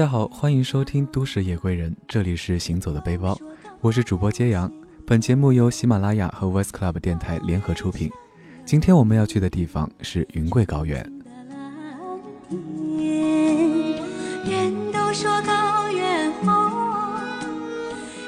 [0.00, 3.38] 大家好，欢迎收听《都市夜归人》，这里是行走的背包，
[3.82, 4.72] 我是主播揭阳。
[5.06, 8.10] 本节目由喜马拉雅和 Voice Club 电台联合出品。
[8.64, 11.02] 今天我们要去的地方是云贵高原。
[14.46, 16.50] 人都说高原红，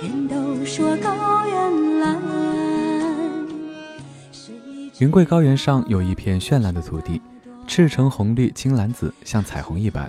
[0.00, 2.22] 人都说高原蓝。
[5.00, 7.20] 云贵高原上有一片绚烂的土地，
[7.66, 10.08] 赤橙红绿青蓝紫，像彩虹一般。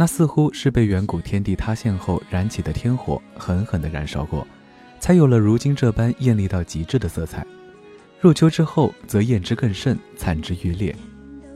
[0.00, 4.46] 那似乎是被远古天地塌陷后燃起的天火狠狠地燃烧过，
[4.98, 7.46] 才有了如今这般艳丽到极致的色彩。
[8.18, 10.96] 入秋之后，则艳之更甚，惨之愈烈。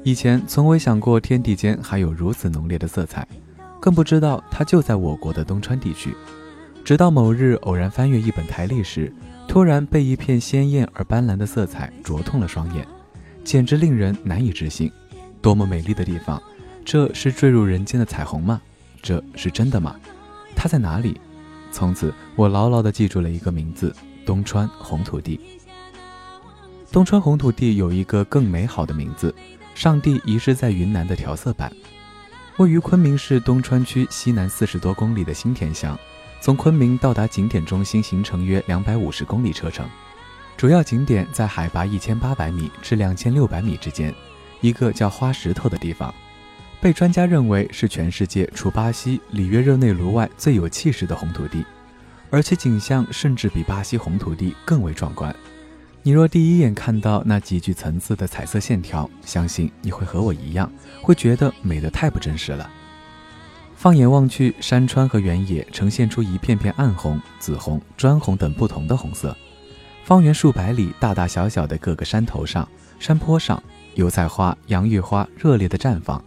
[0.02, 3.26] 以前从未想过天地间还有如此浓烈的色彩，
[3.80, 6.14] 更不知道它就在我国的东川地区。
[6.84, 9.10] 直到某日偶然翻阅一本台历时，
[9.48, 12.86] 突然被一片鲜艳而斑斓的色彩灼痛了双眼，
[13.42, 14.92] 简直令人难以置信。
[15.40, 16.38] 多么美丽的地方！
[16.84, 18.60] 这是坠入人间的彩虹吗？
[19.02, 19.96] 这是真的吗？
[20.54, 21.20] 它在哪里？
[21.72, 25.40] 从此，我牢牢地记住了一个名字：东川红土地。
[26.92, 29.34] 东川红土地有一个更美好的名字——
[29.74, 31.72] 上帝遗失在云南的调色板。
[32.58, 35.98] 位于昆明市东川区西南四十多公里的新田乡，
[36.40, 39.88] 从昆明到达景点中心行程约两百五十公里车程。
[40.56, 44.14] 主要景点在海拔一千八百米至两千六百米之间，
[44.60, 46.14] 一个叫花石头的地方。
[46.84, 51.64] 被专家认为是全世界除巴西里约热内卢外最有气势的红土地，
[52.28, 55.34] 而且景象甚至比巴西红土地更为壮观。
[56.02, 60.70] 你若第一眼看到那极具层次的彩色线条，相信你会和我一样，
[61.00, 62.70] 会觉得美得太不真实了。
[63.74, 69.34] 放眼望去，山川和原野呈现出一片片暗红、紫红、砖红等不同的红色。
[70.04, 73.62] 方圆数百里，大大小小的各个山头上、山坡上，
[73.94, 76.22] 油菜花、洋芋花热烈地绽放。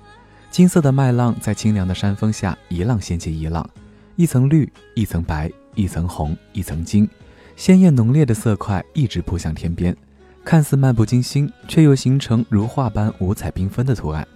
[0.49, 3.69] 金色的麦浪在清凉的山峰下，一浪掀起一浪，
[4.15, 7.07] 一层绿，一层白，一层红，一层金，
[7.55, 9.95] 鲜艳浓烈的色块一直扑向天边，
[10.43, 14.27] 看似漫不经心，却又形成如画般五彩缤纷的图案。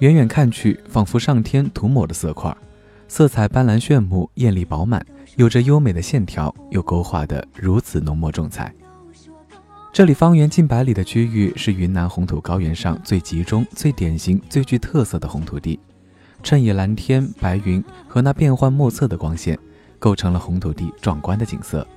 [0.00, 2.54] 远远看去，仿佛上天涂抹的色块，
[3.08, 5.04] 色彩斑斓炫目，艳丽饱满，
[5.36, 8.72] 有着优美的线条，又勾画得如此浓墨重彩。
[9.96, 15.80] 这里方圆近百里的区域是云南红土高原上最集中、最典型、最具特色的红土地，
[16.42, 19.58] 衬以蓝天白云和那变幻莫测的光线，
[19.98, 21.88] 构成了红土地壮观的景色。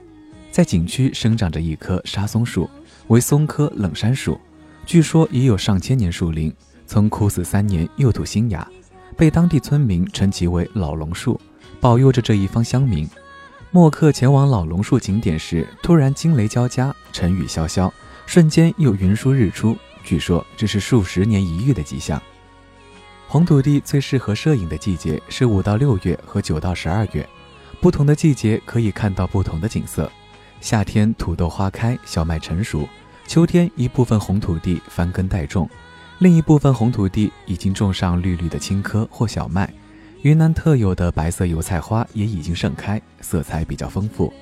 [0.49, 2.69] 在景区生长着一棵沙松树，
[3.09, 4.39] 为松科冷杉树，
[4.85, 6.53] 据说已有上千年树龄，
[6.85, 8.65] 曾枯死三年又吐新芽，
[9.17, 11.37] 被当地村民称其为老龙树，
[11.81, 13.05] 保佑着这一方乡民。
[13.71, 17.91] 默克前往老榕树景点时，突然惊雷交加，晨雨潇潇，
[18.25, 19.77] 瞬间又云舒日出。
[20.03, 22.19] 据说这是数十年一遇的吉象。
[23.27, 27.29] 红土地最适合摄影的季节是五到六月和九到十二月，
[27.79, 30.11] 不同的季节可以看到不同的景色。
[30.61, 32.89] 夏天土豆花开，小麦成熟；
[33.27, 35.69] 秋天一部分红土地翻耕待种，
[36.17, 39.71] 另一部分红土地已经种上绿绿的青稞或小麦。
[40.21, 44.33] 云南特有的白色油菜花也已经盛开，色彩比较丰富。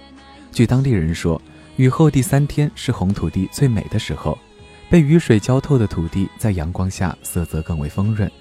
[0.52, 1.40] 据当地人说，
[1.76, 4.36] 雨后第三天是红土地最美的时候，
[4.90, 8.32] 被雨水浇透的土地在阳光下色泽更为丰润。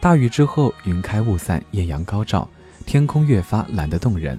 [0.00, 2.48] 大雨之后，云开雾散，艳阳高照，
[2.86, 4.36] 天空越发蓝得动人。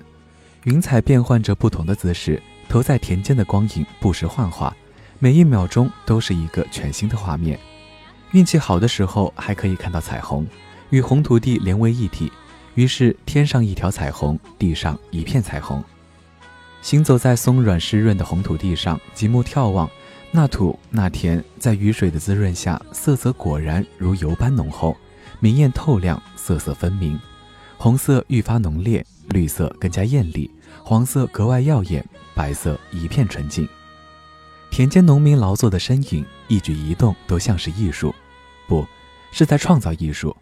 [0.66, 4.76] 云彩变换着不同的姿势，投在田间的光影不时幻化，
[5.20, 7.58] 每一秒钟都是一个全新的画面。
[8.34, 10.46] 运气好的时候，还可以看到彩虹，
[10.90, 12.30] 与红土地连为一体。
[12.76, 15.84] 于是，天上一条彩虹，地上一片彩虹。
[16.82, 19.90] 行走在松软湿润的红土地上，极目眺望，
[20.32, 24.96] 那土那田在雨水的滋润下，色泽果然如油般浓厚，
[25.40, 27.20] 明艳透亮，色色分明。
[27.78, 30.50] 红色愈发浓烈，绿色更加艳丽，
[30.84, 32.04] 黄色格外耀眼，
[32.34, 33.68] 白色一片纯净。
[34.70, 38.16] 田间农民劳作的身影，一举一动都像是艺术，
[38.68, 38.88] 不
[39.32, 40.36] 是在创造艺术。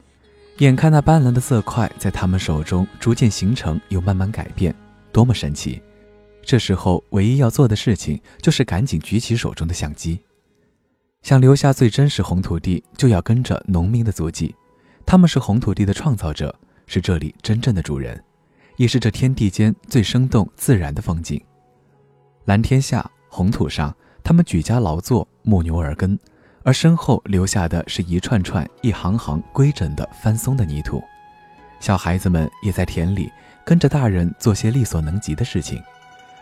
[0.60, 4.76] 眼看那斑斓的色块在他们手中逐渐形成，又慢慢改变，
[5.10, 5.82] 多么神奇！
[6.42, 10.20] 这时候，唯一要做的事情就是赶紧举起手中的相机。
[11.22, 14.54] 想留下最真实红土地，就要跟着农民的足迹。
[15.06, 16.54] 他们是红土地的创造者，
[16.86, 18.22] 是这里真正的主人，
[18.76, 21.42] 也是这天地间最生动自然的风景。
[22.46, 26.20] 蓝天下，红土上，他们举家劳作，牧牛而耕。
[26.70, 31.04] 而身后留下的是一串串、一行行规整的翻松的泥土，
[31.80, 33.34] 小孩子们也在田里
[33.66, 35.82] 跟着大人做些力所能及的事情。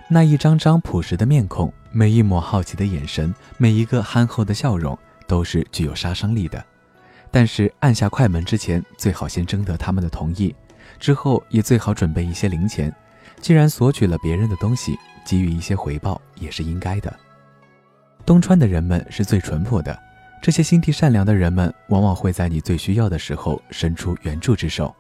[0.10, 6.62] 那一张张朴实的面孔，每一抹好奇的眼神，每一个憨厚的笑容，都是具有杀伤力的。
[7.32, 10.54] 但是按下快门之前，最好先征得他们的同意，
[11.00, 12.94] 之后也最好准备一些零钱。
[13.40, 17.18] 既然索取了别人的东西，给予一些回报也是应该的。
[18.26, 19.98] 东川的人们是最淳朴的，
[20.42, 24.96] 这些心地善良的人们往往会在你最需要的时候伸出援助之手。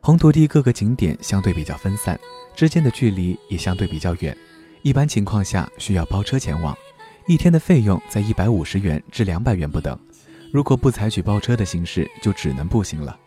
[0.00, 2.18] 红土地各个景点相对比较分散，
[2.54, 4.36] 之间的距离也相对比较远，
[4.82, 6.76] 一般情况下需要包车前往，
[7.26, 9.98] 一天的费用在一百五十元至两百元不等。
[10.52, 13.18] 如果不采取包车的形式，就只能步行了。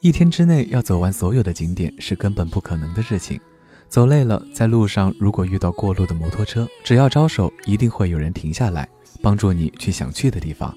[0.00, 3.40] 一天之内要走完所有的景点是根本不可能的事情。
[3.88, 8.88] 走累了，在路上如果遇到过路的摩托车，只要招手，一定会有人停下来
[9.22, 10.74] 帮助你去想去的地方，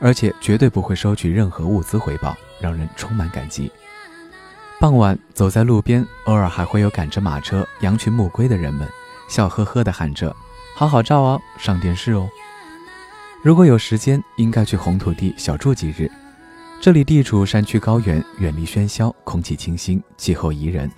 [0.00, 3.70] 而且绝对不会收取任何物资回报，让人充满感激。
[4.80, 8.88] 傍晚走在路边，偶尔还会有赶着马车、羊群暮归的人们，
[9.28, 10.34] 笑呵呵地喊着
[10.74, 12.26] ：“好好照哦，上电视哦。”
[13.44, 16.10] 如果有时间，应该去红土地小住几日。
[16.80, 20.90] 这里地处山区高原，远离喧嚣，空气清新，气候宜人。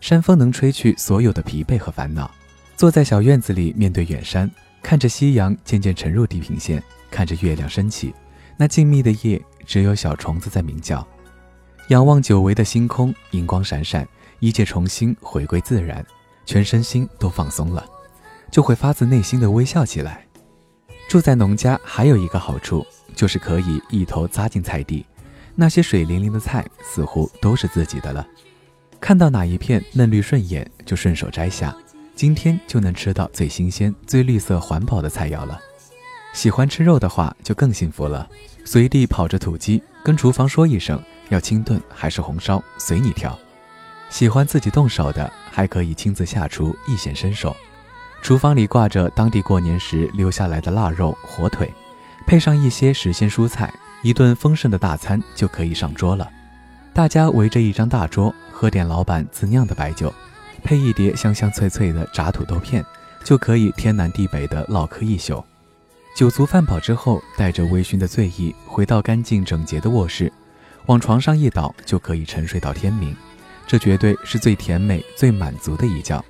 [0.00, 2.30] 山风能吹去所有的疲惫和烦恼，
[2.74, 4.50] 坐在小院子里，面对远山，
[4.86, 6.80] 看着夕阳渐渐沉入地平线，
[7.10, 8.14] 看着月亮升起，
[8.56, 11.04] 那静谧的夜，只有小虫子在鸣叫。
[11.88, 14.06] 仰望久违的星空，银光闪闪，
[14.38, 16.06] 一切重新回归自然，
[16.44, 17.84] 全身心都放松了，
[18.48, 20.24] 就会发自内心的微笑起来。
[21.08, 25.04] 住在农家还有一个好处，就是可以一头扎进菜地，
[25.56, 28.24] 那些水灵灵的菜似乎都是自己的了。
[29.00, 31.76] 看到哪一片嫩绿顺眼，就顺手摘下，
[32.16, 35.60] 今天就能吃到最新鲜、最绿色环保的菜肴了。
[36.32, 38.26] 喜欢吃肉的话，就更幸福了。
[38.64, 40.98] 随地跑着土鸡，跟厨房说一声
[41.28, 43.38] 要清炖还是红烧，随你挑。
[44.08, 47.54] 喜欢自己动手的，还可以亲自下厨，一显身手。
[48.22, 51.70] 厨房里挂着当地过年时留下来的腊肉、火腿，
[52.26, 53.70] 配上一些时鲜蔬菜，
[54.02, 56.26] 一顿丰盛的大餐就可以上桌了。
[56.94, 60.12] 大家围着一张大桌，喝点老板自酿的白酒，
[60.66, 62.84] 配一碟香香脆脆的炸土豆片，
[63.22, 65.42] 就可以天南地北的唠嗑一宿。
[66.16, 70.32] 酒足饭饱之后，带着微醺的醉意，回到干净整洁的卧室，
[70.86, 73.14] 往床上一倒，就可以沉睡到天明。
[73.64, 76.20] 这绝对是最甜美、最满足的一觉。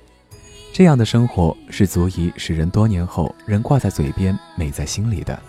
[0.71, 5.41] 这样的生活是足以使人多年后仍挂在嘴边、美在心里的。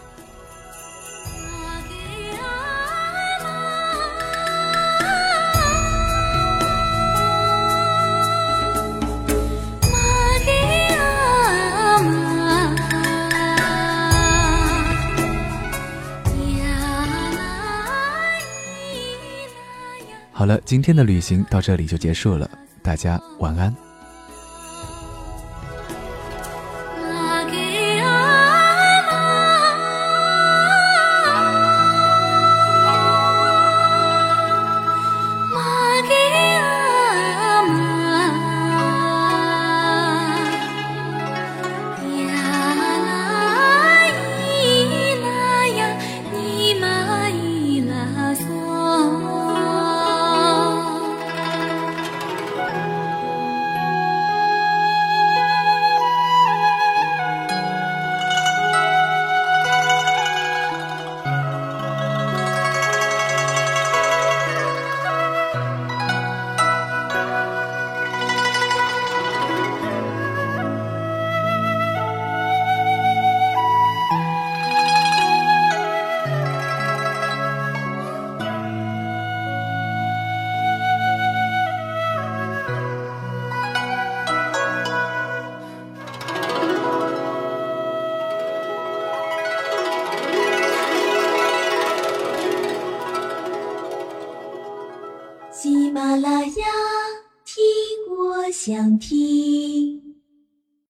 [20.39, 22.49] 好了，今天的旅行到这里就结束了，
[22.81, 23.75] 大家晚安。